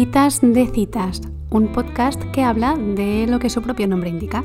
[0.00, 4.42] Citas de Citas, un podcast que habla de lo que su propio nombre indica.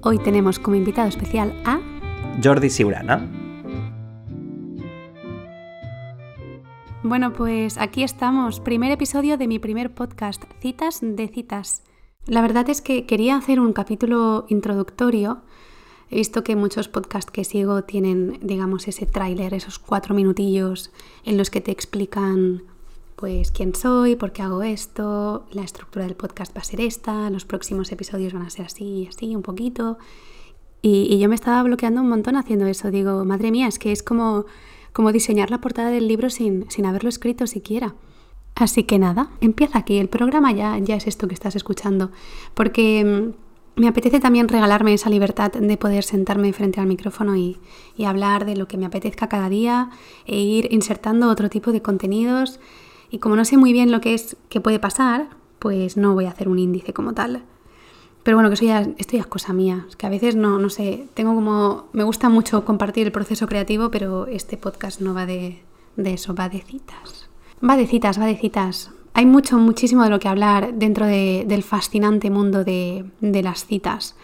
[0.00, 1.78] Hoy tenemos como invitado especial a
[2.42, 3.30] Jordi Siurana.
[7.02, 11.82] Bueno, pues aquí estamos, primer episodio de mi primer podcast, Citas de Citas.
[12.24, 15.42] La verdad es que quería hacer un capítulo introductorio.
[16.08, 20.92] He visto que muchos podcasts que sigo tienen, digamos, ese tráiler, esos cuatro minutillos
[21.26, 22.62] en los que te explican
[23.18, 27.28] pues quién soy, por qué hago esto, la estructura del podcast va a ser esta,
[27.30, 29.98] los próximos episodios van a ser así, así, un poquito.
[30.82, 32.92] Y, yo me estaba bloqueando un montón haciendo eso.
[32.92, 34.46] Digo, madre mía, es que es como,
[34.92, 37.96] como diseñar la portada del libro sin, sin haberlo escrito siquiera.
[38.54, 39.98] Así que nada, empieza aquí.
[39.98, 42.12] El programa ya, ya es esto que estás escuchando.
[42.54, 47.58] Porque mm, me apetece también regalarme esa libertad de poder sentarme frente al micrófono y,
[47.96, 49.90] y hablar de lo que me apetezca cada día
[50.24, 52.60] e ir insertando otro tipo de contenidos
[53.10, 55.28] y como no sé muy bien lo que es que puede pasar,
[55.58, 57.42] pues no voy a hacer un índice como tal.
[58.22, 59.86] Pero bueno, que eso ya, esto ya es cosa mía.
[59.88, 61.86] Es que a veces no, no sé, tengo como.
[61.92, 65.62] Me gusta mucho compartir el proceso creativo, pero este podcast no va de,
[65.96, 67.28] eso, va de citas.
[67.66, 68.90] Va de citas, va de citas.
[69.14, 74.14] Hay mucho, muchísimo de lo que hablar dentro del fascinante mundo de, de las citas.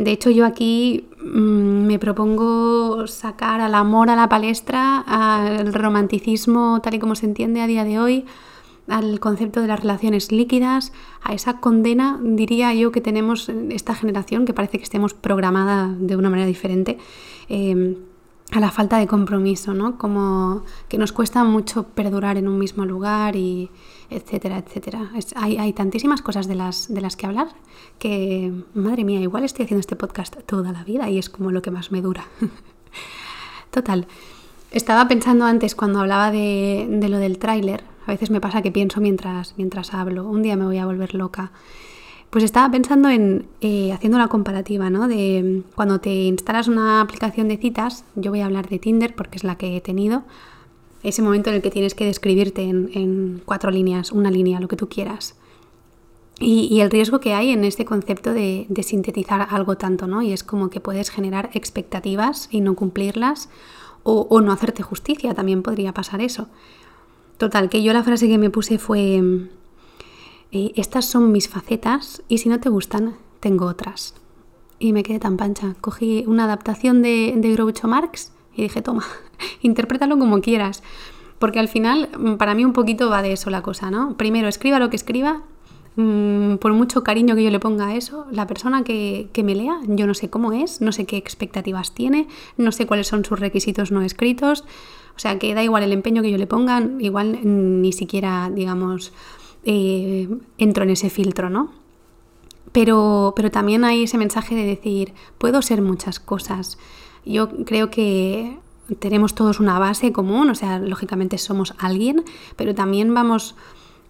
[0.00, 6.80] De hecho, yo aquí mm, me propongo sacar al amor a la palestra, al romanticismo
[6.82, 8.24] tal y como se entiende a día de hoy,
[8.88, 14.46] al concepto de las relaciones líquidas, a esa condena, diría yo, que tenemos esta generación,
[14.46, 16.96] que parece que estemos programada de una manera diferente.
[17.50, 17.98] Eh,
[18.52, 19.96] a la falta de compromiso, ¿no?
[19.96, 23.70] Como que nos cuesta mucho perdurar en un mismo lugar y
[24.10, 25.10] etcétera, etcétera.
[25.36, 27.48] hay, hay, tantísimas cosas de las, de las que hablar
[27.98, 31.62] que, madre mía, igual estoy haciendo este podcast toda la vida y es como lo
[31.62, 32.24] que más me dura.
[33.70, 34.06] Total.
[34.72, 38.72] Estaba pensando antes cuando hablaba de, de lo del tráiler, a veces me pasa que
[38.72, 41.52] pienso mientras, mientras hablo, un día me voy a volver loca.
[42.30, 45.08] Pues estaba pensando en eh, haciendo la comparativa, ¿no?
[45.08, 49.36] De cuando te instalas una aplicación de citas, yo voy a hablar de Tinder porque
[49.36, 50.22] es la que he tenido,
[51.02, 54.76] ese momento en el que tienes que describirte en, cuatro líneas, una línea, lo que
[54.76, 55.34] tú quieras.
[56.38, 60.22] Y, el riesgo que hay en este concepto de, sintetizar algo tanto, ¿no?
[60.22, 63.50] Y es como que puedes generar expectativas y no cumplirlas
[64.04, 66.48] o, o no hacerte justicia, también podría pasar eso.
[67.38, 69.48] Total, que yo la frase que me puse fue
[70.52, 74.14] estas son mis facetas y si no te gustan, tengo otras.
[74.78, 75.74] Y me quedé tan pancha.
[75.80, 79.04] Cogí una adaptación de, de Groucho Marx y dije, toma,
[79.62, 80.82] interprétalo como quieras.
[81.38, 84.16] Porque al final, mm, para mí un poquito va de eso la cosa, ¿no?
[84.16, 85.42] Primero, escriba lo que escriba,
[85.96, 89.54] mm, por mucho cariño que yo le ponga a eso, la persona que, que, me
[89.54, 93.24] lea, yo no sé cómo es, no sé qué expectativas tiene, no sé cuáles son
[93.24, 94.64] sus requisitos no escritos,
[95.16, 99.12] o sea que da igual el empeño que yo le ponga, igual ni siquiera, digamos,
[99.64, 100.28] eh,
[100.58, 101.70] entro en ese filtro, ¿no?
[102.72, 106.78] Pero, pero también hay ese mensaje de decir, puedo ser muchas cosas.
[107.24, 108.58] Yo creo que
[108.98, 112.24] tenemos todos una base común, o sea, lógicamente somos alguien,
[112.56, 113.54] pero también vamos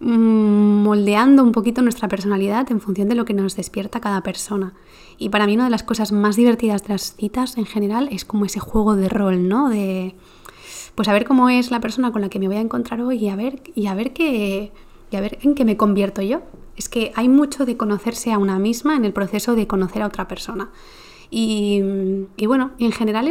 [0.01, 4.75] mm, moldeando un poquito nuestra personalidad en función de lo que nos despierta cada persona.
[5.19, 8.25] Y para mí una de las cosas más divertidas de las citas en general es
[8.25, 9.69] como ese juego de rol, ¿no?
[9.69, 10.15] De
[10.95, 13.19] pues a ver cómo es la persona con la que me voy a encontrar hoy
[13.19, 14.73] y a ver, y a ver qué,
[15.11, 16.43] y a ver en qué me convierto yo.
[16.77, 20.07] Es que hay mucho de conocerse a una misma en el proceso de conocer a
[20.07, 20.71] otra persona.
[21.31, 21.83] Y,
[22.47, 23.31] bueno, en general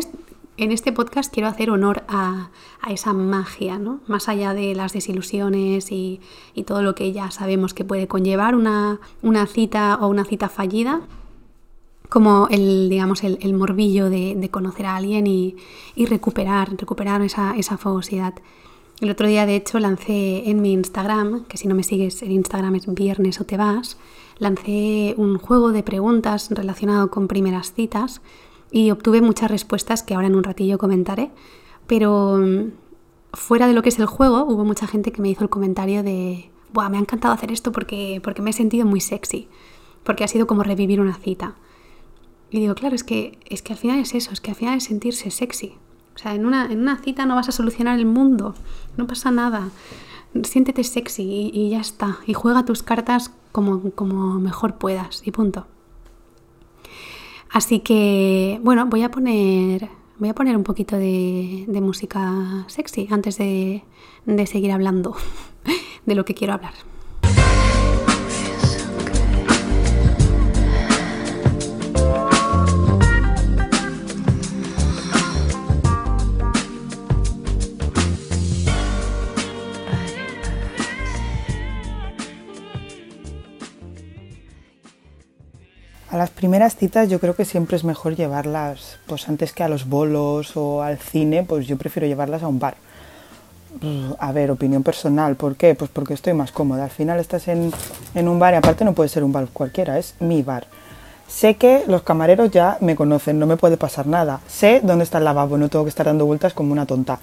[0.57, 2.49] en este podcast quiero hacer honor a,
[2.89, 3.99] esa magia, ¿no?
[4.07, 6.21] Más allá de las desilusiones y,
[6.65, 8.99] todo lo que ya sabemos que puede conllevar una,
[9.47, 11.01] cita o una cita fallida,
[12.07, 15.55] como el, digamos, el, morbillo de, conocer a alguien y,
[15.97, 18.33] recuperar, recuperar esa, esa fogosidad.
[19.01, 22.31] El otro día, de hecho, lancé en mi Instagram, que si no me sigues en
[22.31, 23.97] Instagram es viernes o te vas,
[24.39, 28.21] lancé un juego de preguntas relacionado con primeras citas
[28.71, 31.31] y obtuve muchas respuestas que ahora en un ratillo comentaré,
[31.87, 32.71] pero mm,
[33.31, 36.03] fuera de lo que es el juego, hubo mucha gente que me hizo el comentario
[36.03, 39.47] de, Buah, me ha encantado hacer esto porque, porque me he sentido muy sexy,
[40.03, 41.55] porque ha sido como revivir una cita.
[42.51, 44.77] Y digo, claro, es que, es que al final es eso, es que al final
[44.77, 45.77] es sentirse sexy.
[46.19, 48.53] O sea, en una, en una cita no vas a solucionar el mundo,
[48.97, 49.69] no pasa nada.
[50.43, 52.17] Siéntete sexy y, ya está.
[52.27, 55.65] Y juega tus cartas como, como mejor puedas y punto.
[57.49, 59.87] Así que, bueno, voy a poner,
[60.17, 63.85] voy a poner un poquito de, de música sexy antes de,
[64.25, 65.15] de seguir hablando
[66.05, 66.73] de lo que quiero hablar.
[86.19, 89.87] Las primeras citas yo creo que siempre es mejor llevarlas, pues antes que a los
[89.87, 92.75] bolos o al cine, pues yo prefiero llevarlas a un bar.
[94.19, 95.75] A ver, opinión personal, ¿por qué?
[95.75, 96.83] Pues porque estoy más cómoda.
[96.83, 97.71] Al final estás en,
[98.15, 100.67] en un bar y aparte no puede ser un bar cualquiera, es mi bar.
[101.29, 104.41] Sé que los camareros ya me conocen, no me puede pasar nada.
[104.45, 107.17] Sé dónde está el lavabo, no tengo que estar dando vueltas como una tonta.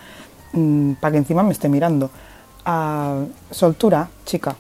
[0.53, 2.09] Mm, para que encima me esté mirando.
[2.65, 4.57] Ah, soltura, chica.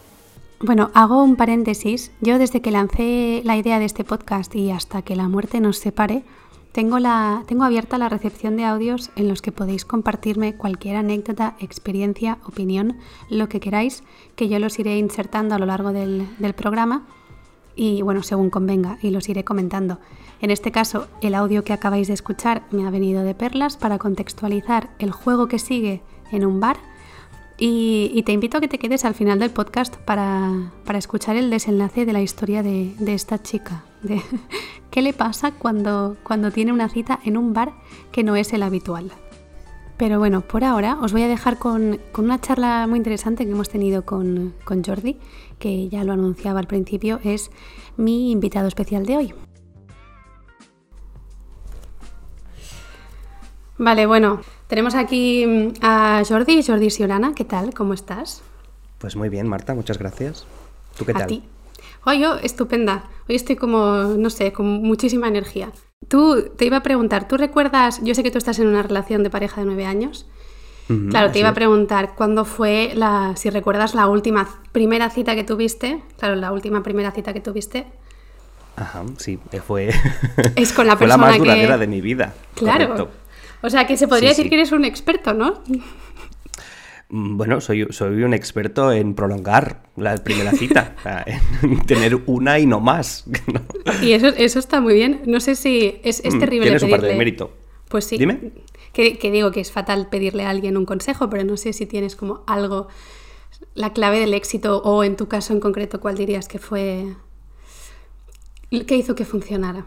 [0.60, 2.12] Bueno, hago un paréntesis.
[2.22, 5.76] Yo desde que lancé la idea de este podcast y hasta que la muerte nos
[5.76, 6.24] separe,
[6.72, 11.56] tengo, la, tengo abierta la recepción de audios en los que podéis compartirme cualquier anécdota,
[11.60, 12.96] experiencia, opinión,
[13.28, 14.02] lo que queráis,
[14.34, 17.06] que yo los iré insertando a lo largo del, del programa
[17.74, 19.98] y bueno, según convenga, y los iré comentando.
[20.40, 23.98] En este caso, el audio que acabáis de escuchar me ha venido de perlas para
[23.98, 26.02] contextualizar el juego que sigue
[26.32, 26.78] en un bar
[27.58, 32.04] y, te invito a que te quedes al final del podcast para, escuchar el desenlace
[32.04, 33.84] de la historia de, esta chica.
[34.02, 34.20] De
[34.90, 37.72] qué le pasa cuando, cuando tiene una cita en un bar
[38.12, 39.10] que no es el habitual.
[39.96, 43.70] Pero bueno, por ahora os voy a dejar con, una charla muy interesante que hemos
[43.70, 45.16] tenido con, con Jordi,
[45.58, 47.50] que ya lo anunciaba al principio, es
[47.96, 49.34] mi invitado especial de hoy.
[53.78, 57.34] Vale, bueno, tenemos aquí mm, a Jordi, Jordi Siorana.
[57.34, 57.74] ¿Qué tal?
[57.74, 58.42] ¿Cómo estás?
[58.98, 60.46] Pues muy bien, Marta, muchas gracias.
[60.96, 61.22] ¿Tú qué tal?
[61.22, 61.42] A ti.
[62.04, 63.04] Hoy yo, estupenda.
[63.28, 65.72] Hoy estoy como, no sé, con muchísima energía.
[66.08, 69.22] Tú, te iba a preguntar, ¿tú recuerdas, yo sé que tú estás en una relación
[69.22, 70.26] de pareja de nueve años,
[71.10, 75.42] claro, te iba a preguntar cuándo fue la, si recuerdas la última primera cita que
[75.42, 77.86] tuviste, claro, la última primera cita que tuviste.
[78.76, 79.90] Ajá, sí, fue.
[80.54, 82.34] Es con la persona fue la más duradera de mi vida.
[82.54, 83.10] Claro.
[83.66, 85.60] O sea, que se podría decir que eres un experto, ¿no?
[87.08, 90.94] Mm, bueno, soy, soy un experto en prolongar la primera cita,
[91.62, 93.24] en tener una y no más.
[94.02, 95.22] Y eso, eso está muy bien.
[95.26, 96.66] No sé si es, es mm, terrible.
[96.66, 97.56] Tienes un parte de mérito.
[97.88, 98.16] Pues sí.
[98.16, 98.52] Dime.
[98.92, 101.86] Que, que, digo que es fatal pedirle a alguien un consejo, pero no sé si
[101.86, 102.86] tienes como algo,
[103.74, 107.16] la clave del éxito o en tu caso en concreto, ¿cuál dirías que fue,
[108.70, 109.86] qué hizo que funcionara?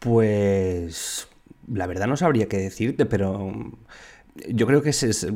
[0.00, 1.29] Pues
[1.72, 3.52] la verdad no sabría qué decirte, pero
[4.48, 5.26] yo creo que es,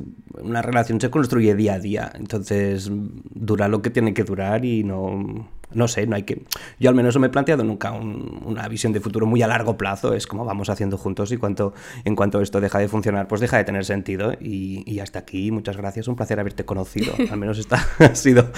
[0.40, 4.84] una relación se construye día a día, entonces dura lo que tiene que durar y
[4.84, 6.44] no, no sé, no hay que...
[6.78, 9.76] Yo al menos no me he planteado nunca una visión de futuro muy a largo
[9.76, 13.40] plazo, es como vamos haciendo juntos y cuanto, en cuanto esto deja de funcionar, pues
[13.40, 17.58] deja de tener sentido y, hasta aquí, muchas gracias, un placer haberte conocido, al menos
[17.58, 18.50] esta ha sido,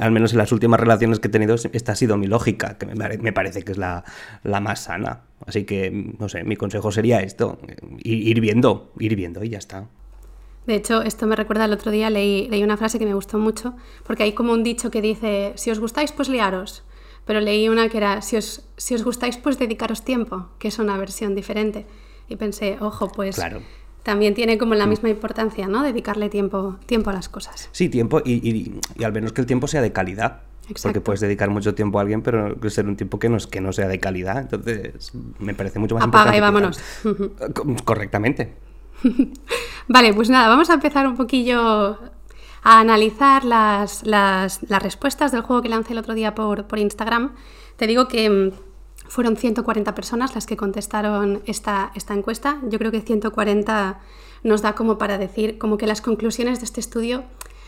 [0.00, 2.86] al menos en las últimas relaciones que he tenido, esta ha sido mi lógica, que
[2.86, 4.04] me, me parece que es la,
[4.42, 5.20] la más sana.
[5.46, 7.58] Así que, no sé, mi consejo sería esto,
[8.02, 9.88] ir, viendo, ir viendo y ya está.
[10.66, 13.38] De hecho, esto me recuerda el otro día, leí, leí una frase que me gustó
[13.38, 13.74] mucho,
[14.04, 16.84] porque hay como un dicho que dice, si os gustáis, pues liaros.
[17.24, 20.78] Pero leí una que era, si os, si os gustáis, pues dedicaros tiempo, que es
[20.78, 21.86] una versión diferente.
[22.28, 23.40] Y pensé, ojo, pues
[24.02, 24.90] también tiene como la mm.
[24.90, 25.82] misma importancia, ¿no?
[25.82, 27.68] Dedicarle tiempo, tiempo a las cosas.
[27.72, 30.42] Sí, tiempo y, y al menos que el tiempo sea de calidad.
[30.82, 33.72] Porque puedes dedicar mucho tiempo a alguien, pero ser un tiempo que no, que no
[33.72, 34.38] sea de calidad.
[34.38, 36.80] Entonces, me parece mucho más Apaga y vámonos.
[37.84, 38.54] Correctamente.
[39.88, 41.98] vale, pues nada, vamos a empezar un poquillo
[42.64, 47.32] a analizar las, las, respuestas del juego que lancé el otro día por, por Instagram.
[47.76, 48.52] Te digo que mm,
[49.08, 52.58] fueron 140 personas las que contestaron esta, esta encuesta.
[52.68, 54.00] Yo creo que 140
[54.44, 57.24] nos da como para decir como que las conclusiones de este estudio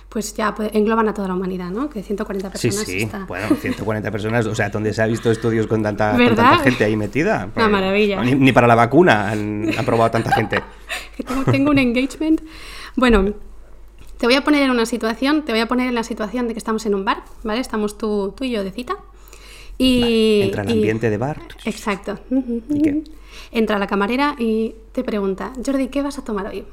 [0.09, 1.91] pues ya pues, engloban a toda la humanidad, ¿no?
[1.91, 2.77] Que 140 personas.
[2.77, 6.17] Sí, sí, bueno, 140 personas, o sea, ¿dónde se ha visto estudios con tanta,
[6.63, 7.45] gente ahí metida?
[7.45, 8.23] Una pues, maravilla.
[8.23, 10.63] Ni, para la vacuna han, probado tanta gente.
[11.51, 12.41] tengo, un engagement.
[12.95, 13.35] Bueno,
[14.19, 16.55] te voy a poner en una situación, te voy a poner en la situación de
[16.55, 17.61] que estamos en un bar, ¿vale?
[17.61, 18.97] Estamos tú, tú y yo de cita.
[19.79, 21.41] Y, entra en ambiente de bar.
[21.65, 22.21] Exacto.
[22.31, 23.03] ¿Y qué?
[23.51, 26.65] Entra la camarera y te pregunta, Jordi, ¿qué vas a tomar hoy?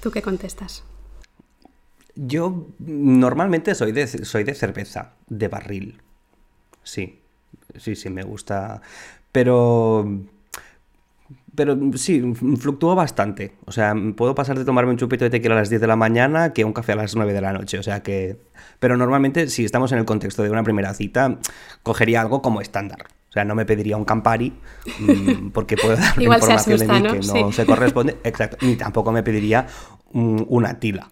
[0.00, 0.82] ¿Tú qué contestas?
[2.16, 6.00] Yo normalmente soy de, soy de cerveza, de barril.
[6.82, 7.20] Sí,
[7.76, 8.80] sí, sí, me gusta.
[9.32, 10.22] Pero...
[11.54, 13.54] Pero sí, fluctúo bastante.
[13.64, 15.96] O sea, puedo pasar de tomarme un chupito de tequila a las 10 de la
[15.96, 17.78] mañana que un café a las 9 de la noche.
[17.78, 18.38] O sea que...
[18.78, 21.38] Pero normalmente, si estamos en el contexto de una primera cita,
[21.82, 23.06] cogería algo como estándar.
[23.30, 24.52] O sea, no me pediría un Campari
[25.00, 28.18] mm, porque puedo dar información de mí que no se corresponde.
[28.22, 28.58] Exacto.
[28.60, 29.66] Ni tampoco me pediría
[30.12, 31.08] una tila.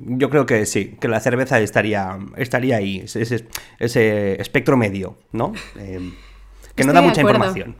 [0.00, 3.46] Yo creo que sí, que la cerveza estaría, estaría ahí, ese,
[3.78, 5.52] ese espectro medio, ¿no?
[5.76, 6.12] Eh,
[6.74, 7.76] que no da mucha información.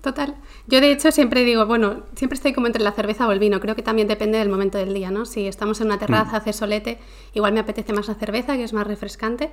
[0.00, 0.36] total.
[0.66, 3.60] Yo de hecho siempre digo, bueno, siempre estoy como entre la cerveza o el vino,
[3.60, 5.26] creo que también depende del momento del día, ¿no?
[5.26, 6.36] Si estamos en una terraza, mm.
[6.36, 6.98] hace solete,
[7.34, 9.50] igual me apetece más la cerveza, que es más refrescante.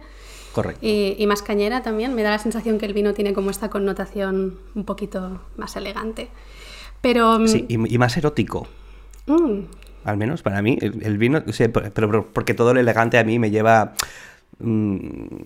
[0.53, 0.79] Correcto.
[0.81, 2.15] Y, más cañera también.
[2.15, 6.29] Me da la sensación que el vino tiene como esta connotación un poquito más elegante.
[7.01, 7.39] Pero...
[7.39, 8.67] Mm, sí, y, más erótico.
[9.27, 9.61] Mm.
[10.03, 11.43] Al menos para mí, el, vino,
[11.93, 13.93] pero, porque todo lo elegante a mí me lleva
[14.59, 14.97] mm,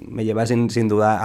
[0.09, 1.17] me lleva sin, duda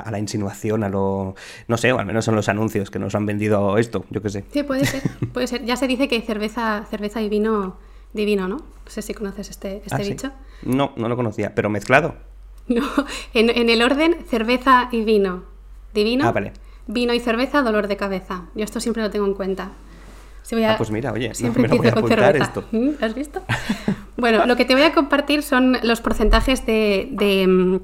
[0.00, 1.34] a, la insinuación, a lo...
[1.66, 4.30] No sé, o al menos son los anuncios que nos han vendido esto, yo qué
[4.30, 4.44] sé.
[4.52, 5.64] Sí, puede ser, puede ser.
[5.64, 7.76] Ya se dice que cerveza, cerveza y vino
[8.12, 8.56] divino, ¿no?
[8.56, 10.32] No sé si conoces este, este ah, dicho.
[10.62, 12.14] No, no lo conocía, pero mezclado.
[12.68, 12.84] No,
[13.32, 15.44] en, el orden cerveza y vino.
[15.94, 16.26] Divino.
[16.28, 16.52] Ah, vale.
[16.86, 18.44] Vino y cerveza, dolor de cabeza.
[18.54, 19.72] Yo esto siempre lo tengo en cuenta.
[20.66, 22.64] Ah, pues mira, oye, siempre me lo voy a esto.
[22.72, 22.90] ¿Mm?
[23.00, 23.42] ¿Has visto?
[24.16, 27.80] bueno, lo que te voy a compartir son los porcentajes de, de mm,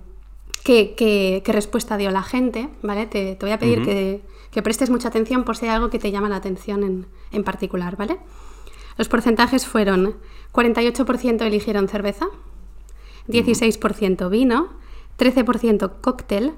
[0.65, 3.07] qué, respuesta dio la gente, ¿vale?
[3.07, 6.11] Te, voy a pedir que, que, prestes mucha atención por si hay algo que te
[6.11, 8.19] llama la atención en, en particular, ¿vale?
[8.97, 10.17] Los porcentajes fueron
[10.53, 12.27] 48% eligieron cerveza,
[13.29, 14.69] 16% vino,
[15.19, 16.55] 13% cóctel,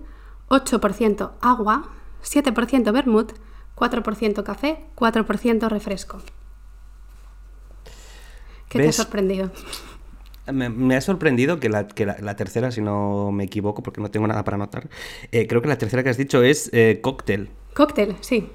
[0.48, 1.90] 8% agua,
[2.22, 3.32] 7% vermut,
[3.76, 6.20] 4% café, 4% refresco.
[8.68, 9.50] ¿Qué te ha sorprendido?
[10.52, 11.86] Me, ha sorprendido que, la,
[12.36, 14.88] tercera, si no me equivoco, porque no tengo nada para anotar,
[15.32, 17.50] eh, creo que la tercera que has dicho es eh, cóctel.
[17.74, 18.48] Cóctel, sí.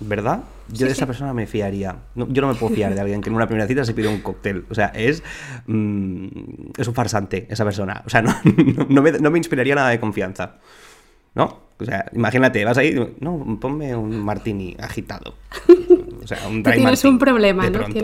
[0.00, 0.42] ¿Verdad?
[0.68, 1.96] Yo de esa persona me fiaría.
[2.14, 4.20] yo no me puedo fiar de alguien que en una primera cita se pide un
[4.20, 4.64] cóctel.
[4.70, 5.22] O sea, es.
[5.66, 6.28] Mm,
[6.76, 8.02] es un farsante esa persona.
[8.06, 8.34] O sea, no,
[8.88, 10.56] no, me, inspiraría nada de confianza.
[11.34, 11.63] ¿No?
[11.78, 12.94] O sea, imagínate, vas ahí.
[13.20, 15.34] No, ponme un martini agitado.
[16.22, 17.84] O sea, un dry Tienes un problema, ¿no?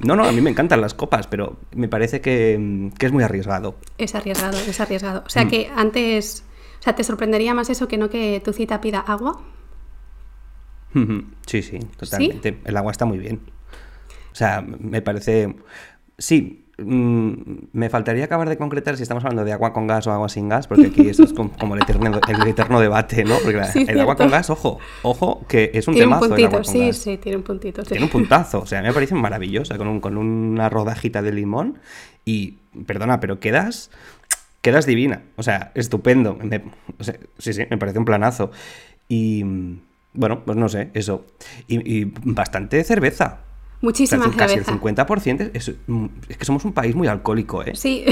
[0.00, 3.76] No, no, a mí me encantan las copas, pero me parece que, es muy arriesgado.
[3.96, 5.22] Es arriesgado, es arriesgado.
[5.24, 5.48] O sea, mm.
[5.48, 6.44] que antes.
[6.80, 9.40] O sea, ¿te sorprendería más eso que no que tu cita pida agua?
[11.46, 12.58] Sí, sí, totalmente.
[12.64, 13.40] El agua está muy bien.
[14.32, 15.54] O sea, me parece...
[16.18, 20.12] Sí, mm, me faltaría acabar de concretar si estamos hablando de agua con gas o
[20.12, 23.36] agua sin gas, porque aquí eso es como, el, eterno, debate, ¿no?
[23.42, 27.18] Porque el agua con gas, ojo, ojo, que es un tiene Un puntito, sí, sí,
[27.18, 27.82] tiene un puntito.
[27.82, 31.78] Tiene un puntazo, o sea, me parece maravillosa, con, con una rodajita de limón
[32.24, 33.90] y, perdona, pero quedas,
[34.60, 36.38] quedas divina, o sea, estupendo.
[37.38, 38.50] sí, sí, me parece un planazo.
[39.08, 39.44] Y
[40.14, 41.26] bueno, pues no sé, eso.
[41.68, 43.40] Y, bastante cerveza.
[43.84, 44.38] Muchísima cerveza.
[44.38, 45.50] Casi el 50%.
[45.52, 45.68] Es,
[46.28, 47.74] es, que somos un país muy alcohólico, ¿eh?
[47.74, 48.04] Sí,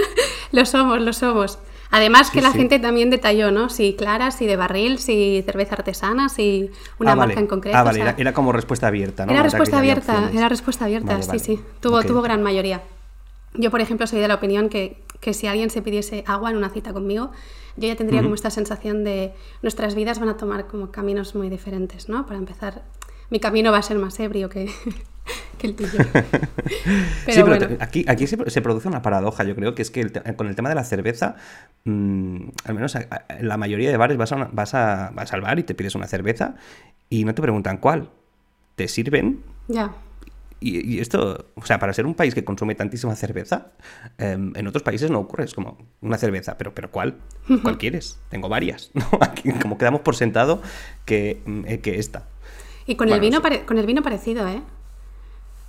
[0.52, 1.60] lo somos, lo somos.
[1.92, 3.68] Además que la gente también detalló, ¿no?
[3.68, 7.76] Si claras, si de barril, si cerveza artesana, si una ah, marca en concreto.
[7.76, 9.32] Ah, vale, era, como respuesta abierta, ¿no?
[9.32, 11.60] Era respuesta abierta, era respuesta abierta, sí, sí.
[11.80, 12.82] Tuvo, tuvo gran mayoría.
[13.54, 16.56] Yo, por ejemplo, soy de la opinión que, que si alguien se pidiese agua en
[16.56, 17.30] una cita conmigo,
[17.76, 19.32] yo ya tendría como esta sensación de
[19.62, 22.26] nuestras vidas van a tomar como caminos muy diferentes, ¿no?
[22.26, 22.82] Para empezar,
[23.30, 24.70] mi camino va a ser más ebrio que,
[25.62, 25.90] el tuyo.
[27.28, 30.54] sí, pero aquí, aquí se, produce una paradoja, yo creo, que es que con el
[30.54, 31.36] tema de la cerveza,
[31.84, 35.58] mm, al menos en la mayoría de bares vas, a, vas, a, vas al bar
[35.58, 36.54] y te pides una cerveza
[37.08, 38.10] y no te preguntan cuál.
[38.76, 39.42] Te sirven.
[39.68, 39.92] Ya.
[40.62, 43.72] Y, esto, o sea, para ser un país que consume tantísima cerveza,
[44.18, 45.44] em, en otros países no ocurre.
[45.44, 47.16] Es como una cerveza, pero, pero ¿cuál?
[47.62, 48.18] ¿Cuál quieres?
[48.28, 48.90] Tengo varias.
[48.92, 49.06] ¿no?
[49.20, 50.60] Aquí, como quedamos por sentado
[51.06, 52.26] que, mm, eh, que esta.
[52.86, 54.62] Y con, el vino con el vino parecido, ¿eh?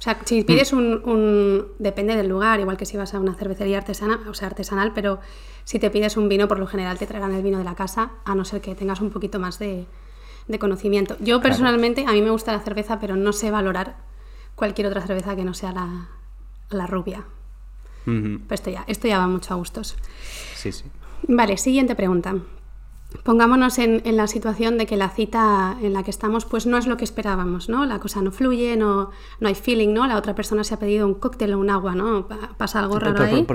[0.02, 0.78] O sea, si pides mm.
[0.78, 4.94] un, Depende del lugar, igual que si vas a una cervecería artesana, o sea, artesanal,
[4.96, 5.20] pero
[5.64, 8.14] si te pides un vino, por lo general te traerán el vino de la casa,
[8.26, 9.86] a no ser que tengas un poquito más de,
[10.60, 11.18] conocimiento.
[11.20, 13.96] Yo personalmente, a mí me gusta la cerveza, pero no sé valorar
[14.56, 15.72] cualquier otra cerveza que no sea
[16.72, 17.24] la, rubia.
[18.04, 19.96] Pero esto ya, esto ya va mucho a gustos.
[20.56, 20.86] Sí, sí.
[21.28, 22.38] Vale, siguiente pregunta.
[23.24, 26.88] Pongámonos en, la situación de que la cita en la que estamos pues no es
[26.88, 27.86] lo que esperábamos, ¿no?
[27.86, 30.08] La cosa no fluye, no, no hay feeling, ¿no?
[30.08, 32.28] La otra persona se ha pedido un cóctel o un agua, ¿no?
[32.58, 33.46] Pasa algo raro ahí.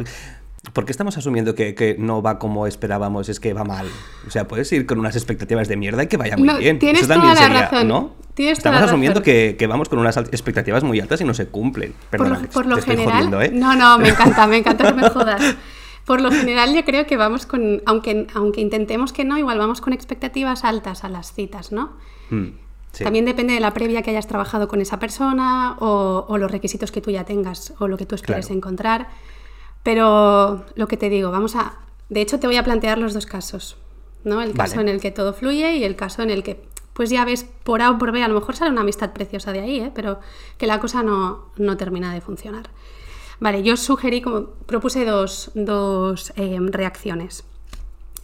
[0.73, 3.29] ¿Por qué estamos asumiendo que, no va como esperábamos?
[3.29, 3.87] Es que va mal.
[4.27, 6.79] O sea, puedes ir con unas expectativas de mierda y que vaya muy bien.
[6.79, 7.89] Tienes Eso también toda la razón.
[7.89, 8.27] ¿no?
[8.37, 11.95] estamos asumiendo que, vamos con unas expectativas muy altas y no se cumplen.
[12.11, 13.33] Perdona, por lo, general.
[13.43, 13.51] ¿eh?
[13.53, 15.57] No, no, me encanta, me encanta que me jodas.
[16.07, 17.83] Por lo general, yo creo que vamos con.
[17.85, 21.93] Aunque, aunque intentemos que no, igual vamos con expectativas altas a las citas, ¿no?
[22.31, 22.51] Mm,
[23.05, 27.01] también depende de la previa que hayas trabajado con esa persona o, los requisitos que
[27.01, 29.09] tú ya tengas o lo que tú esperes encontrar.
[29.83, 31.77] Pero lo que te digo, vamos a...
[32.09, 33.77] De hecho, te voy a plantear los dos casos,
[34.25, 34.41] ¿no?
[34.43, 37.25] El caso en el que todo fluye y el caso en el que, pues ya
[37.25, 39.81] ves, por A o por B, a lo mejor sale una amistad preciosa de ahí,
[39.81, 39.93] ¿eh?
[39.95, 40.21] pero
[40.57, 42.71] que la cosa no, termina de funcionar.
[43.41, 45.53] Vale, yo sugerí, como propuse dos,
[46.37, 47.45] eh, reacciones.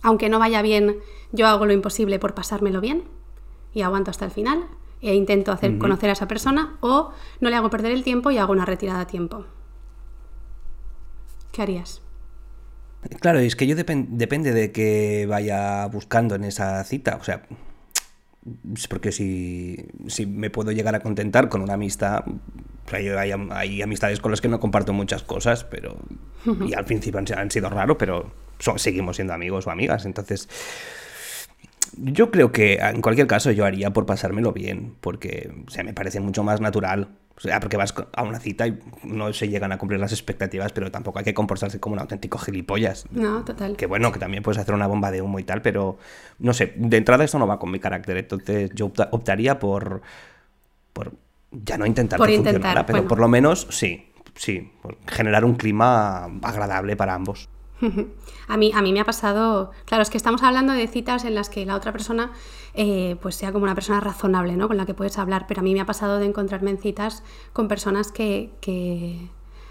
[0.02, 0.97] Aunque no vaya bien,
[1.33, 3.04] yo hago lo imposible por pasármelo bien
[3.75, 4.66] y aguanto hasta el final
[5.00, 8.38] e intento hacer conocer a esa persona o no le hago perder el tiempo y
[8.38, 9.45] hago una retirada a tiempo.
[11.52, 12.00] ¿Qué harías?
[13.21, 17.19] Claro, es que yo depen- depende de que vaya buscando en esa cita.
[17.21, 17.42] O sea,
[18.88, 19.76] porque si,
[20.07, 22.25] si me puedo llegar a contentar con una amistad,
[22.90, 25.96] hay, am- hay amistades con las que no comparto muchas cosas, pero
[26.66, 30.04] y al principio han, han sido raro, pero so- seguimos siendo amigos o amigas.
[30.06, 30.48] Entonces,
[31.96, 35.92] yo creo que en cualquier caso yo haría por pasármelo bien, porque o sea, me
[35.92, 37.08] parece mucho más natural.
[37.34, 40.70] O sea, porque vas a una cita y no se llegan a cumplir las expectativas,
[40.72, 43.06] pero tampoco hay que comportarse como un auténtico gilipollas.
[43.10, 43.74] No, total.
[43.76, 45.98] Que bueno, que también puedes hacer una bomba de humo y tal, pero
[46.38, 50.02] no sé, de entrada esto no va con mi carácter, entonces yo opta- optaría por,
[50.92, 51.14] por
[51.52, 53.09] ya no intentar Por que intentar, funcionara, pero bueno.
[53.09, 54.73] por lo menos sí, sí,
[55.06, 57.49] generar un clima agradable para ambos.
[58.49, 61.35] A mí, a mí me ha pasado, claro, es que estamos hablando de citas en
[61.35, 62.32] las que la otra persona
[62.75, 64.68] eh, pues sea como una persona razonable, ¿no?
[64.68, 67.23] Con la que puedes hablar, pero a mí me ha pasado de encontrarme en citas
[67.52, 69.30] con personas que, que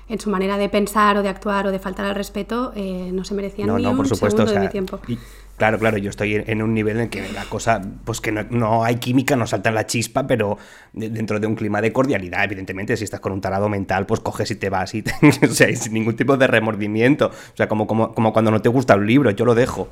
[0.09, 3.23] en su manera de pensar o de actuar o de faltar al respeto eh, no
[3.23, 4.45] se merecían No, ni no, un por supuesto.
[4.45, 4.99] segundo o sea, de mi tiempo.
[5.07, 5.17] y-
[5.57, 8.43] claro, claro, yo estoy en, en un nivel en que la cosa, pues que no,
[8.49, 10.57] no hay química, no salta la chispa, pero
[10.93, 14.19] de- dentro de un clima de cordialidad, evidentemente, si estás con un tarado mental, pues
[14.21, 15.13] coges y te vas y, te-
[15.45, 17.27] o sea, y sin ningún tipo de remordimiento.
[17.27, 19.87] O sea, como, como, como cuando no te gusta un libro, yo lo dejo.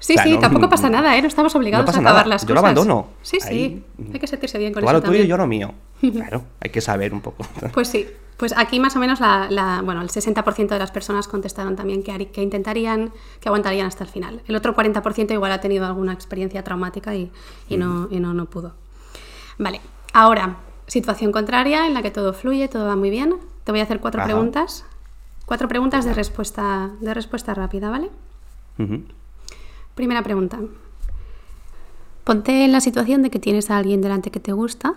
[0.00, 1.22] Sí, O sea, sí, no- tampoco pasa nada, ¿eh?
[1.22, 2.76] No estamos obligados pasa a acabar nada, las yo lo cosas.
[2.76, 3.08] abandono.
[3.22, 5.28] Sí, sí, Ahí- hay que sentirse bien con Tú eso lo tuyo, también.
[5.28, 5.72] yo lo mío.
[6.12, 7.46] Claro, hay que saber un poco.
[7.74, 11.28] Pues sí, pues aquí más o menos la, la- bueno, el 60% de las personas
[11.28, 14.40] contestaron también que, intentarían, que aguantarían hasta el final.
[14.48, 17.30] El otro 40% igual ha tenido alguna experiencia traumática y,
[17.68, 18.72] y no, y no, no pudo.
[19.58, 19.82] Vale,
[20.14, 23.36] ahora, situación contraria en la que todo fluye, todo va muy bien.
[23.64, 24.28] Te voy a hacer cuatro Ajá.
[24.30, 24.86] preguntas.
[25.44, 28.08] Cuatro preguntas de respuesta, de respuesta rápida, ¿vale?
[29.94, 30.58] Primera pregunta.
[32.24, 34.94] Ponte en la situación de que tienes a alguien delante que te gusta.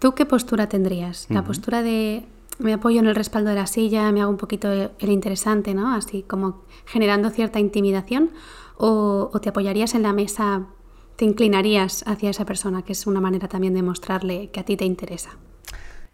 [0.00, 1.26] ¿Tú qué postura tendrías?
[1.30, 2.26] La postura de
[2.58, 5.94] me apoyo en el respaldo de la silla, me hago un poquito el interesante, ¿no?
[5.94, 8.30] Así como generando cierta intimidación.
[8.76, 10.66] ¿O, o te apoyarías en la mesa,
[11.16, 14.76] te inclinarías hacia esa persona, que es una manera también de mostrarle que a ti
[14.76, 15.30] te interesa?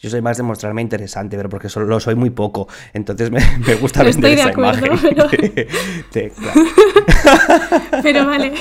[0.01, 2.67] Yo soy más de mostrarme interesante, pero porque solo lo soy muy poco.
[2.95, 5.11] Entonces me, me gusta Estoy vender de esa acuerdo, imagen.
[5.15, 5.69] pero- de-
[6.13, 6.61] de- claro.
[8.03, 8.53] Pero vale.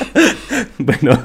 [0.80, 1.20] Bueno,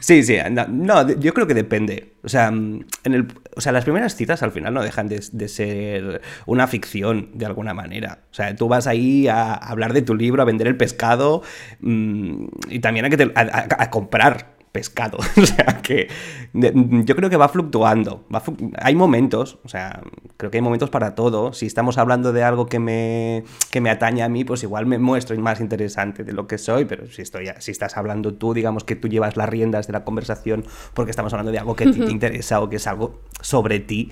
[0.00, 2.14] sí, sí, no, no, yo creo que depende.
[2.24, 5.22] O sea, mm, en el, o sea, las primeras citas al final no dejan de,
[5.32, 8.20] de ser una ficción de alguna manera.
[8.30, 11.42] O sea, tú vas ahí a hablar de tu libro, a vender el pescado
[11.80, 15.18] mm, y también a, que te- a- a- a comprar pescado.
[15.36, 16.08] O sea, que
[16.52, 18.24] yo creo que va fluctuando.
[18.34, 18.42] va
[18.78, 20.02] hay momentos, o sea,
[20.36, 21.52] creo que hay momentos para todo.
[21.52, 24.98] Si estamos hablando de algo que me, que me atañe a mí, pues igual me
[24.98, 28.84] muestro más interesante de lo que soy, pero si, estoy, si estás hablando tú, digamos
[28.84, 31.92] que tú llevas las riendas de la conversación porque estamos hablando de algo que a
[31.92, 34.10] ti te interesa o que es algo sobre ti,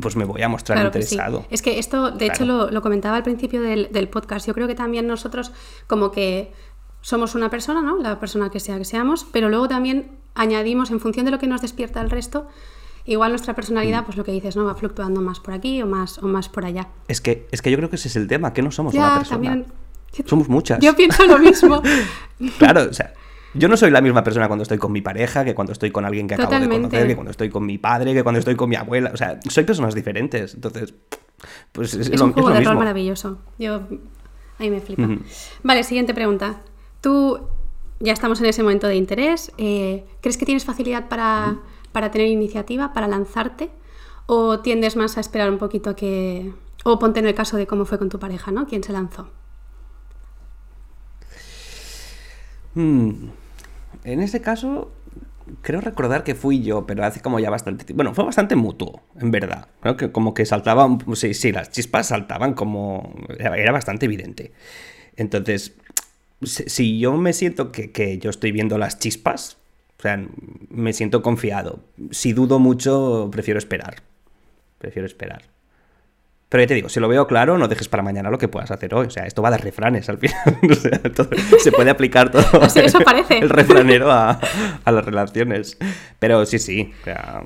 [0.00, 1.14] pues me voy a mostrar Claro que sí.
[1.14, 1.46] interesado.
[1.50, 4.46] Es que esto, de hecho, lo, lo comentaba al principio del, del podcast.
[4.46, 5.52] Yo creo que también nosotros,
[5.86, 6.52] como que
[7.06, 7.98] somos una persona, ¿no?
[7.98, 11.46] La persona que sea que seamos, pero luego también añadimos, en función de lo que
[11.46, 12.48] nos despierta el resto,
[13.04, 14.64] igual nuestra personalidad, pues lo que dices, ¿no?
[14.64, 16.88] Va fluctuando más por aquí o más, o más por allá.
[17.06, 19.02] Es que, es que yo creo que ese es el tema, que no somos ya,
[19.02, 19.40] una persona.
[19.40, 19.66] también.
[20.24, 20.80] Somos muchas.
[20.80, 21.80] Yo pienso lo mismo.
[22.58, 23.14] Claro, o sea,
[23.54, 26.04] yo no soy la misma persona cuando estoy con mi pareja, que cuando estoy con
[26.04, 28.68] alguien que acabo de conocer, que cuando estoy con mi padre, que cuando estoy con
[28.68, 29.12] mi abuela.
[29.14, 30.54] O sea, soy personas diferentes.
[30.54, 30.92] Entonces,
[31.70, 33.38] pues es, Es lo, un juego es lo de rol maravilloso.
[33.60, 33.82] Yo.
[34.58, 35.08] Ahí me flipa.
[35.62, 36.62] Vale, siguiente pregunta.
[37.06, 37.38] Tú.
[38.00, 39.52] Ya estamos en ese momento de interés.
[39.58, 41.60] eh, ¿Crees que tienes facilidad para,
[41.92, 43.70] para tener iniciativa, para lanzarte?
[44.26, 46.52] ¿O tiendes más a esperar un poquito a que.
[46.84, 48.66] O ponte en el caso de cómo fue con tu pareja, ¿no?
[48.66, 49.30] ¿Quién se lanzó?
[52.74, 53.28] Mm,
[54.04, 54.92] En ese caso,
[55.62, 57.98] creo recordar que fui yo, pero hace como ya bastante tiempo.
[57.98, 59.68] Bueno, fue bastante mutuo, en verdad.
[59.80, 60.98] Creo que como que saltaban.
[61.16, 63.14] Sí, sí, las chispas saltaban como.
[63.38, 64.52] Era bastante evidente.
[65.16, 65.76] Entonces,
[66.42, 69.58] si si yo me siento que, que yo estoy viendo las chispas,
[69.98, 70.22] o sea,
[70.70, 71.80] me siento confiado.
[72.10, 74.02] Si dudo mucho, prefiero esperar.
[74.78, 75.42] Prefiero esperar.
[76.48, 78.70] Pero ya te digo, si lo veo claro, no dejes para mañana lo que puedas
[78.70, 79.06] hacer hoy.
[79.08, 80.36] O sea, esto va de refranes al final.
[80.70, 83.38] O sea, todo- se puede aplicar todo Así, eso parece.
[83.38, 84.38] el refranero a,
[84.84, 85.76] a las relaciones.
[86.20, 86.92] Pero sí, sí.
[87.00, 87.42] O sea,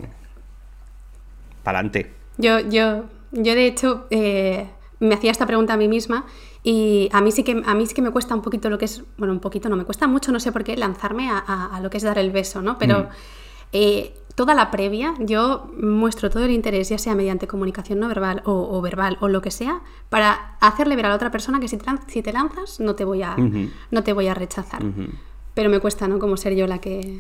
[1.62, 2.12] pa'lante.
[2.38, 4.66] Yo, yo, yo de hecho, eh,
[4.98, 6.26] me hacía esta pregunta a mí misma
[6.62, 8.84] y a mí sí que a mí sí que me cuesta un poquito lo que
[8.84, 11.76] es, bueno, un poquito no, me cuesta mucho, no sé por qué, lanzarme a, a-
[11.76, 12.76] a lo que es dar el beso, ¿no?
[12.78, 13.06] Pero Mm.
[13.72, 18.42] eh, toda la previa, yo muestro todo el interés, ya sea mediante comunicación no verbal
[18.44, 21.68] o, o verbal o lo que sea, para hacerle ver a la otra persona que
[21.68, 23.36] si te, si te lanzas no te voy a,
[23.90, 24.82] no te voy a rechazar.
[25.54, 26.18] Pero me cuesta, ¿no?
[26.18, 27.18] Como ser yo la que...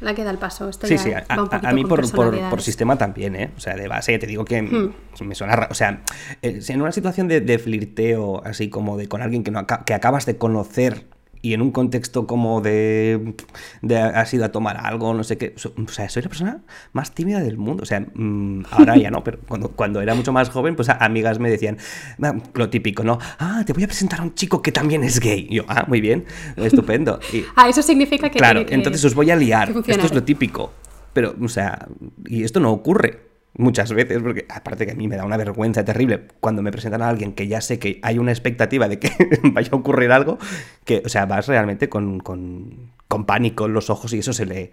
[0.00, 0.68] la que da el paso.
[0.68, 3.50] Esto Sí, ya sí, a, mí por, por- sistema también, ¿eh?
[3.56, 4.92] O sea, de base te digo que Hmm.
[5.24, 5.68] me suena raro.
[5.70, 6.02] O sea,
[6.42, 9.94] eh, en una situación de, de flirteo, así como de con alguien que, no que
[9.94, 11.06] acabas de conocer
[11.42, 13.34] y en un contexto como de,
[13.82, 15.54] de has ido a tomar algo, no sé qué.
[15.56, 16.60] O sea, soy la persona
[16.92, 17.82] más tímida del mundo.
[17.82, 21.38] O sea, mm, ahora ya no, pero cuando, cuando era mucho más joven, pues amigas
[21.38, 21.78] me decían,
[22.22, 23.18] "Ah, lo típico, ¿no?
[23.38, 25.46] Ah, te voy a presentar a un chico que también es gay.
[25.48, 26.24] Y yo, ah, muy bien,
[26.56, 27.18] estupendo.
[27.32, 28.38] Y, Ah, eso significa que.
[28.38, 29.70] Claro, que- entonces os voy a liar.
[29.86, 30.72] Esto es lo típico.
[31.12, 31.88] Pero, o sea,
[32.26, 35.84] y esto no ocurre muchas veces, porque aparte que a mí me da una vergüenza
[35.84, 39.10] terrible cuando me presentan a alguien que ya sé que hay una expectativa de que
[39.52, 40.38] vaya a ocurrir algo,
[40.84, 44.46] que, o sea, vas realmente con, con, con pánico en los ojos y eso se
[44.46, 44.70] lee.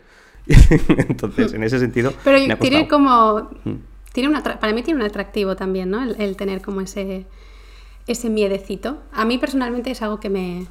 [1.10, 3.50] Entonces, en ese sentido, Pero me ha tiene como.
[4.14, 6.02] Tiene un atra- para mí tiene un atractivo también, ¿no?
[6.04, 7.26] El, el tener como ese,
[8.08, 9.04] ese miedecito.
[9.12, 10.66] A mí personalmente es algo que me,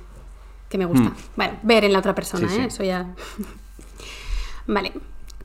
[0.71, 1.11] que me gusta.
[1.11, 1.15] Mm.
[1.37, 2.59] Bueno, ver en la otra persona, Sí, ¿eh?
[2.63, 2.67] sí.
[2.69, 3.15] Eso ya.
[4.67, 4.93] vale.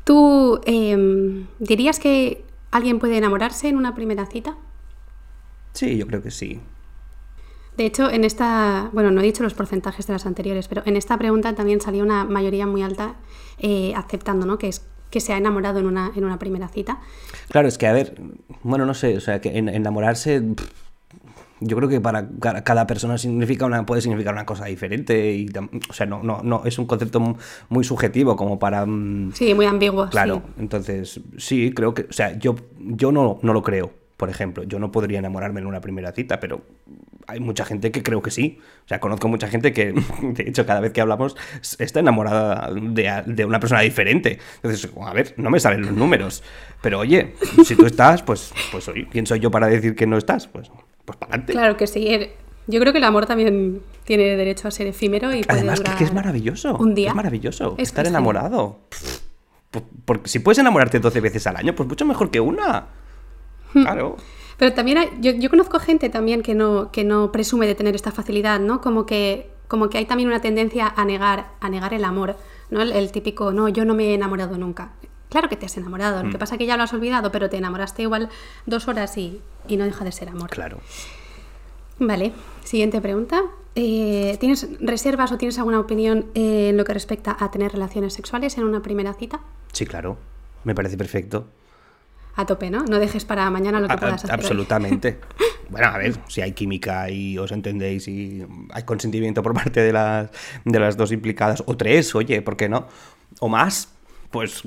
[0.04, 4.56] ¿Tú em, dirías que alguien puede enamorarse en una primera cita?
[5.74, 6.60] Sí, yo creo que sí.
[7.78, 10.98] De hecho, en esta, bueno, no he dicho los porcentajes de las anteriores, pero en
[10.98, 13.16] esta pregunta también salió una mayoría muy alta
[13.60, 14.58] eh, aceptando, ¿no?
[14.58, 17.00] Que es que se ha enamorado en una, en una primera cita.
[17.50, 18.22] Claro, es que, a ver,
[18.64, 20.70] bueno, no sé, o sea, que en- enamorarse, pff,
[21.62, 25.48] yo creo que para ca- cada persona significa una, puede significar una cosa diferente, y,
[25.90, 27.36] o sea, no, no, no, es un concepto mu-
[27.70, 28.86] muy subjetivo como para...
[28.86, 30.10] mm, Sí, muy ambiguo.
[30.10, 30.54] Claro, sí.
[30.60, 34.80] entonces sí, creo que, o sea, yo, yo no, no lo creo, por ejemplo, yo
[34.80, 36.62] no podría enamorarme en una primera cita, pero
[37.28, 40.66] hay mucha gente que creo que sí, o sea, conozco mucha gente que, de hecho,
[40.66, 41.36] cada vez que hablamos
[41.80, 46.44] está enamorada de, de una persona diferente, entonces, a ver, no me salen los números,
[46.82, 50.18] pero oye, si tú estás, pues, pues oye, ¿quién soy yo para decir que no
[50.18, 50.48] estás?
[50.48, 50.70] Pues,
[51.06, 51.54] pues para adelante.
[51.54, 52.08] Claro que sí.
[52.08, 52.32] er-
[52.68, 55.98] Yo creo que el amor también tiene derecho a ser efímero y puede Además, durar
[55.98, 56.76] que es maravilloso.
[56.78, 57.10] Un día.
[57.10, 57.76] Es maravilloso.
[57.78, 58.80] Es- estar enamorado.
[59.72, 62.88] Por- Porque si puedes enamorarte 12 veces al año, pues mucho mejor que una.
[63.74, 63.82] Hmm.
[63.84, 64.18] Claro.
[64.58, 67.96] Pero también hay- yo, yo conozco gente también que no, que no presume de tener
[67.96, 68.80] esta facilidad, ¿no?
[68.82, 72.36] Como que, como que hay también una tendencia a negar, a negar el amor,
[72.70, 72.82] ¿no?
[72.82, 74.92] El, el típico, no, yo no me he enamorado nunca.
[75.32, 76.32] Claro que te has enamorado, lo Mm.
[76.34, 78.30] que pasa es que ya lo has olvidado, pero te enamoraste igual
[78.68, 80.50] dos horas y, y no deja de ser amor.
[80.52, 80.78] Claro.
[82.00, 83.42] Vale, siguiente pregunta.
[83.76, 88.14] Eh, ¿Tienes reservas o tienes alguna opinión eh, en lo que respecta a tener relaciones
[88.14, 89.40] sexuales en una primera cita?
[89.72, 90.18] Sí, claro.
[90.64, 91.48] Me parece perfecto.
[92.36, 92.84] A tope, ¿no?
[92.86, 94.32] No dejes para mañana lo que A- puedas hacer.
[94.32, 94.36] hoy.
[94.36, 95.20] absolutamente.
[95.72, 99.94] Bueno, a ver, si hay química y os entendéis y hay consentimiento por parte de
[99.94, 100.30] las,
[100.66, 102.88] de las dos implicadas, o tres, oye, ¿por qué no?
[103.40, 103.88] O más,
[104.32, 104.64] pues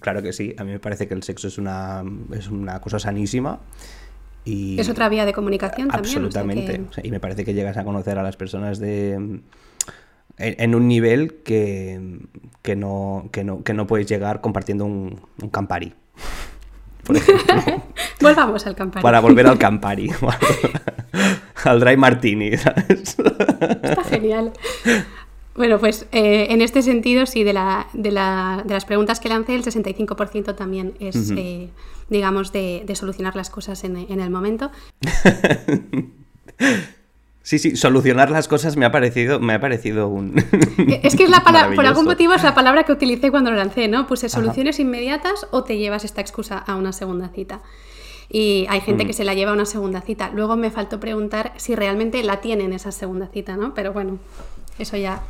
[0.00, 0.54] claro que sí.
[0.58, 3.60] A mí me parece que el sexo es una, es una cosa sanísima.
[4.44, 6.24] Y Es otra vía de comunicación también.
[6.24, 6.72] o sea Absolutamente.
[6.74, 9.42] que- O sea, y me parece que llegas a conocer a las personas de en,
[10.38, 12.20] en un nivel que,
[12.62, 15.94] que, no, que, no, que no puedes llegar compartiendo un, un Campari.
[17.04, 17.82] Por ejemplo.
[18.20, 19.02] Volvamos al campanario.
[19.02, 20.10] para volver al Campari.
[21.64, 23.16] al Dry Martini, ¿sabes?
[23.18, 24.52] Está genial.
[25.56, 29.28] Bueno, pues eh, en este sentido, sí, de, la, de, la- de las preguntas que
[29.28, 31.34] lancé, el 65% también es, Ujú.
[31.38, 31.70] eh,
[32.10, 34.70] digamos, de, de solucionar las cosas en, en el momento.
[37.42, 40.34] Sí, sí, solucionar las cosas me ha parecido, me ha parecido un.
[41.04, 43.56] Es que es la palabra, por algún motivo es la palabra que utilicé cuando lo
[43.56, 44.08] lancé, ¿no?
[44.08, 47.60] Puse soluciones inmediatas o te llevas esta excusa a una segunda cita.
[48.28, 49.06] Y hay gente Mm.
[49.06, 50.32] que se la lleva a una segunda cita.
[50.34, 53.74] Luego me faltó preguntar si realmente la tienen esa segunda cita, ¿no?
[53.74, 54.18] Pero bueno,
[54.80, 55.22] eso ya.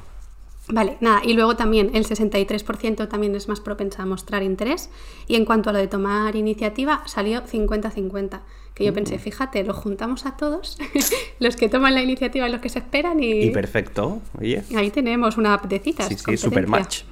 [0.68, 4.90] Vale, nada, y luego también el 63% también es más propensa a mostrar interés.
[5.29, 8.40] Y en cuanto a lo de tomar iniciativa, salió 50-50.
[8.74, 8.94] Que yo Mm.
[8.96, 10.76] pensé, fíjate, lo juntamos a todos,
[11.38, 14.64] los que toman la iniciativa y los que se esperan, y, Y perfecto, oye.
[14.76, 16.09] ahí tenemos una app de citas.
[16.09, 17.02] Sí, sí, super match.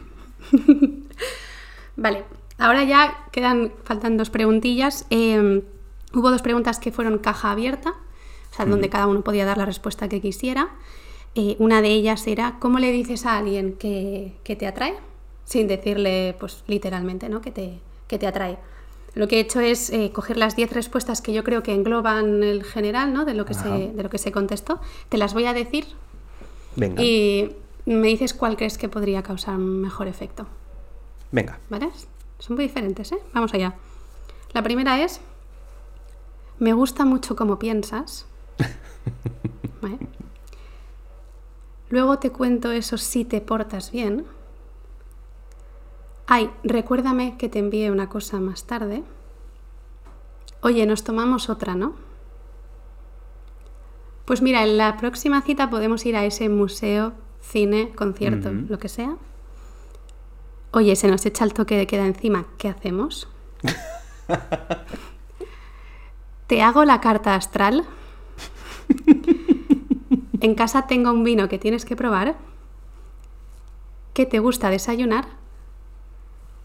[1.97, 2.25] Vale,
[2.59, 5.07] ahora ya quedan, faltan dos preguntillas.
[5.11, 5.63] Eh,
[6.13, 7.95] hubo dos preguntas que fueron caja abierta,
[8.53, 10.69] o sea, donde cada uno podía dar la respuesta que quisiera.
[11.35, 14.95] Eh, una de ellas era, ¿cómo le dices a alguien que, que te atrae?
[15.45, 17.41] Sin decirle, pues literalmente, ¿no?
[17.41, 18.59] Que te, que te atrae.
[19.15, 22.43] Lo que he hecho es eh, coger las 10 respuestas que yo creo que engloban
[22.43, 23.25] el general, ¿no?
[23.25, 23.77] De lo, que Ajá.
[23.77, 24.81] se, de lo que se contestó.
[25.09, 25.87] Te las voy a decir
[26.77, 27.51] Venga, y
[27.87, 30.47] me dices cuál crees que podría causar mejor efecto.
[31.31, 31.59] venga.
[31.69, 31.91] ¿Vale?
[32.39, 33.19] Son muy diferentes, ¿eh?
[33.33, 33.75] Vamos allá.
[34.53, 35.21] La primera es,
[36.59, 38.27] me gusta mucho cómo piensas.
[41.95, 44.27] Luego te cuento eso si te portas bien.
[46.27, 49.05] Ay, recuérdame que te envíe una cosa más tarde.
[50.61, 51.95] Oye, nos tomamos otra, ¿no?
[54.25, 58.89] Pues mira, en la próxima cita podemos ir a ese museo, cine, concierto, lo que
[58.89, 59.17] sea.
[60.73, 62.47] Oye, se nos echa el toque de queda encima.
[62.59, 63.29] ¿Qué hacemos?
[66.49, 67.85] Te hago la carta astral.
[70.45, 72.35] En casa tengo un vino que tienes que probar.
[74.13, 75.25] ¿Qué te gusta desayunar?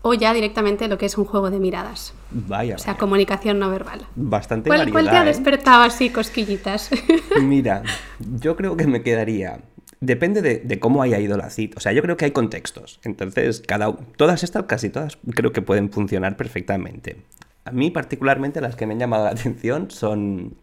[0.02, 2.13] O ya directamente lo que es un juego de miradas.
[2.30, 2.76] Vaya.
[2.76, 3.00] O sea, vaya.
[3.00, 4.06] comunicación no verbal.
[4.15, 5.28] Bastante ¿Cuál, cuál te ha variedad, ¿eh?
[5.28, 6.89] despertado así cosquillitas?
[7.42, 7.84] Mira,
[8.20, 9.62] yo creo que me quedaría.
[10.02, 11.78] Depende de, de cómo haya ido la cita.
[11.78, 13.00] O sea, yo creo que hay contextos.
[13.06, 17.22] Entonces, cada, todas estas, casi todas, creo que pueden funcionar perfectamente.
[17.63, 20.58] A mí, particularmente, las que me han llamado la atención son.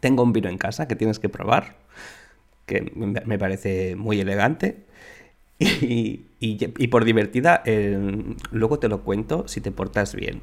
[0.00, 1.76] Tengo un vino en casa que tienes que probar,
[2.66, 4.84] que me parece muy elegante.
[5.58, 7.96] Y, y- y por divertida, eh,
[8.50, 10.40] luego te lo cuento si te portas bien.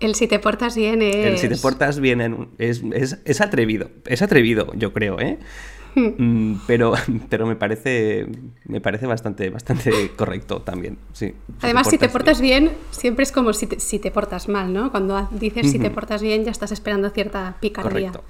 [0.00, 1.16] El si te portas bien es...
[1.16, 3.90] El si te portas bien en es, es- es atrevido.
[4.06, 5.38] Es atrevido, yo creo, ¿eh?
[5.96, 6.92] Mm, pero,
[7.28, 8.28] pero me parece.
[8.64, 10.98] Me parece bastante, bastante correcto también.
[11.14, 11.34] Sí.
[11.62, 14.92] Además, si te portas bien, siempre es como si te, si te portas mal, ¿no?
[14.92, 18.12] Cuando dices si te portas bien, ya estás esperando cierta picardía.
[18.12, 18.24] Correcto.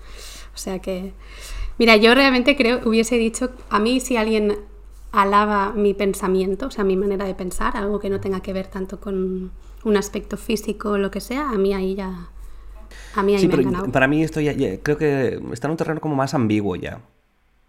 [0.54, 1.12] O sea que.
[1.80, 4.54] Mira, yo realmente creo, hubiese dicho, a mí si alguien
[5.12, 8.66] alaba mi pensamiento, o sea, mi manera de pensar, algo que no tenga que ver
[8.66, 9.50] tanto con
[9.82, 12.28] un aspecto físico o lo que sea, a mí ahí ya.
[13.14, 15.70] A mí ahí Sí, me pero para mí esto ya, ya- creo que está en
[15.70, 17.00] un terreno como más ambiguo ya.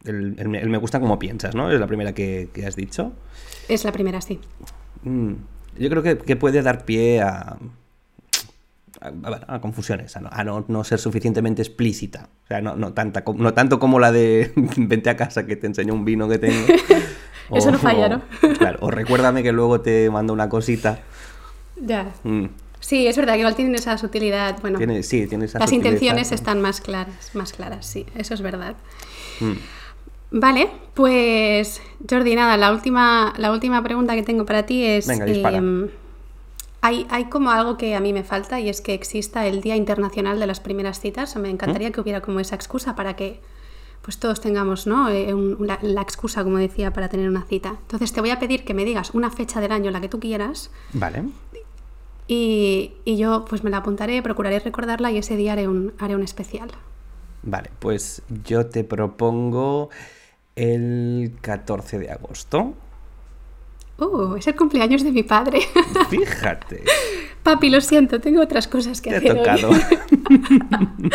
[0.04, 1.72] El, el- el me gusta como piensas, ¿no?
[1.72, 3.14] Es la primera que, que has dicho.
[3.70, 4.40] Es la primera, sí.
[5.04, 5.36] Mm,
[5.80, 7.58] Yo creo que, que puede dar pie a,
[9.02, 12.30] a, a- a confusiones, a, no, a no- no ser suficientemente explícita.
[12.46, 15.68] O sea, no, no, tanta, no tanto como la de vente a casa que te
[15.68, 16.66] enseño un vino que tengo.
[17.54, 18.22] Eso no falla, ¿no?
[18.44, 21.00] o- claro, o recuérdame que luego te mando una cosita.
[21.76, 22.14] Ya.
[22.24, 22.46] Mm,
[22.80, 24.60] Sí, es verdad que igual tienen esa sutilidad.
[24.62, 26.36] Bueno, tiene, sí, tiene esa las intenciones ¿no?
[26.36, 28.76] están más claras, más claras, sí, eso es verdad.
[29.40, 29.54] Mm.
[30.32, 35.06] Vale, pues Jordi, nada, la última, la última pregunta que tengo para ti es...
[35.08, 35.58] Venga, dispara.
[35.58, 35.90] em,
[36.82, 39.76] hay, hay como algo que a mí me falta y es que exista el Día
[39.76, 41.36] Internacional de las Primeras Citas.
[41.36, 41.92] Me encantaría ¿Mm?
[41.94, 43.40] que hubiera como esa excusa para que
[44.02, 45.10] pues todos tengamos ¿no?
[45.10, 47.76] Eh, un- la, la excusa, como decía, para tener una cita.
[47.82, 50.20] Entonces te voy a pedir que me digas una fecha del año, la que tú
[50.20, 51.24] quieras, Vale.
[52.28, 56.16] y, y yo pues me la apuntaré, procuraré recordarla y ese día haré un, haré
[56.16, 56.72] un especial.
[57.44, 59.90] Vale, pues yo te propongo
[60.56, 62.74] el 14 de agosto.
[63.98, 65.60] Uh, es el cumpleaños de mi padre.
[66.10, 66.84] Fíjate,
[67.44, 69.38] Papi, lo siento, tengo otras cosas que te ha hacer.
[69.38, 69.40] hoy.
[69.44, 69.72] tocado.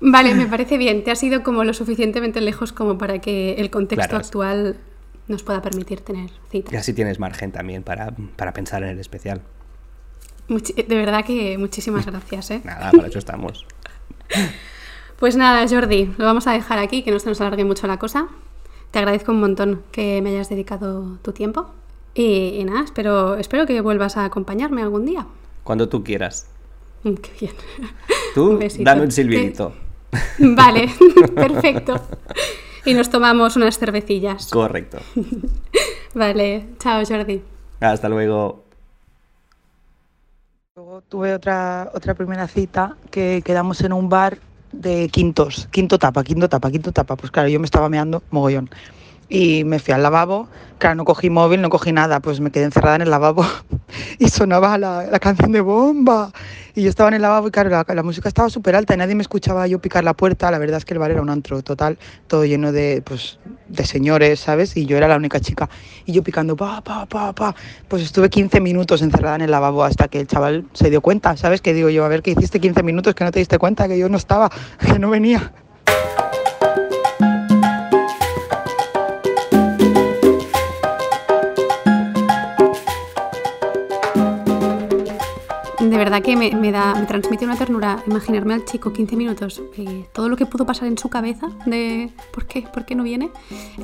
[0.00, 1.04] Vale, me parece bien.
[1.04, 4.24] Te has ido como lo suficientemente lejos como para que el contexto Claro.
[4.24, 4.76] actual
[5.28, 6.72] nos pueda permitir tener citas.
[6.72, 9.42] Y así tienes margen también para, para pensar en el especial.
[10.48, 12.60] Muchi- de verdad que muchísimas gracias, ¿eh?
[12.64, 13.64] Nada, para eso estamos.
[15.20, 17.98] Pues nada, Jordi, lo vamos a dejar aquí, que no se nos alargue mucho la
[17.98, 18.26] cosa.
[18.92, 21.70] Te agradezco un montón que me hayas dedicado tu tiempo.
[22.14, 25.26] Y, y nada, espero, espero que vuelvas a acompañarme algún día.
[25.64, 26.46] Cuando tú quieras.
[27.02, 27.52] Mm, Qué bien.
[28.34, 29.72] Tú, Un dame un silbidito.
[30.38, 30.90] Vale,
[31.34, 32.00] perfecto.
[32.84, 34.50] Y nos tomamos unas cervecillas.
[34.50, 34.98] Correcto.
[36.14, 37.42] Vale, chao Jordi.
[37.80, 38.64] Hasta luego.
[40.76, 44.38] Luego tuve otra, otra primera cita que quedamos en un bar
[44.72, 47.16] de quintos, quinto tapa, quinto tapa, quinto tapa.
[47.16, 48.70] Pues claro, yo me estaba meando mogollón.
[49.34, 52.64] Y me fui al lavabo, claro, no cogí móvil, no cogí nada, pues me quedé
[52.64, 53.46] encerrada en el lavabo
[54.18, 56.30] y sonaba la, la canción de bomba.
[56.74, 58.98] Y yo estaba en el lavabo y claro, la, la música estaba súper alta y
[58.98, 60.50] nadie me escuchaba yo picar la puerta.
[60.50, 63.86] La verdad es que el bar era un antro total, todo lleno de, pues, de
[63.86, 64.76] señores, ¿sabes?
[64.76, 65.70] Y yo era la única chica.
[66.04, 67.54] Y yo picando, pa, pa, pa, pa.
[67.88, 71.38] Pues estuve 15 minutos encerrada en el lavabo hasta que el chaval se dio cuenta,
[71.38, 71.62] ¿sabes?
[71.62, 73.98] Que digo yo, a ver, que hiciste 15 minutos que no te diste cuenta que
[73.98, 75.54] yo no estaba, que no venía.
[86.04, 90.06] Verdad que me, me da, me transmite una ternura imaginarme al chico 15 minutos, eh,
[90.12, 92.62] todo lo que pudo pasar en su cabeza de ¿por qué?
[92.62, 93.30] ¿Por qué no viene?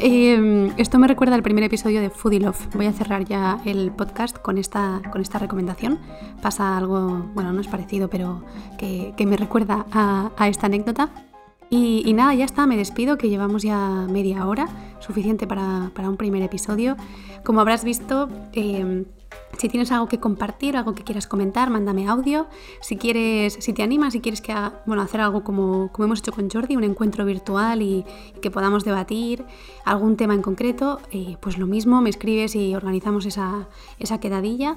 [0.01, 2.75] Eh, esto me recuerda al primer episodio de Foodie Love.
[2.75, 6.01] Voy a cerrar ya el podcast con esta, con esta recomendación.
[6.43, 8.43] Pasa algo, bueno, no es parecido, pero
[8.79, 11.11] que, que me recuerda a, a esta anécdota.
[11.71, 13.79] Y, y nada, ya está, me despido, que llevamos ya
[14.09, 14.67] media hora,
[15.01, 16.97] suficiente para, para un primer episodio.
[17.45, 19.05] Como habrás visto, eh,
[19.59, 22.47] si tienes algo que compartir, algo que quieras comentar, mándame audio.
[22.81, 24.55] Si quieres, si te animas, si quieres que
[24.87, 28.05] bueno, hacer algo como, como hemos hecho con Jordi, un encuentro virtual y,
[28.37, 29.45] y que podamos debatir
[29.85, 34.77] algún tema en concreto, eh, pues lo mismo, me escribes y organizamos esa, esa quedadilla.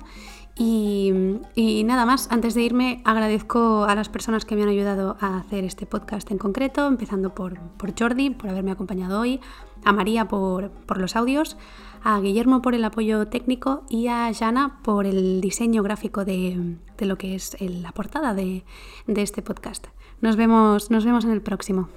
[0.56, 1.14] Y,
[1.56, 5.38] y nada más, antes de irme agradezco a las personas que me han ayudado a
[5.38, 9.40] hacer este podcast en concreto, empezando por, por Jordi, por haberme acompañado hoy,
[9.86, 11.56] a María por, por los audios,
[12.04, 17.18] a Guillermo por el apoyo técnico y a Jana por el diseño gráfico de, lo
[17.18, 18.64] que es la portada de,
[19.08, 19.88] de este podcast.
[20.22, 21.90] Nos vemos, nos vemos en el próximo.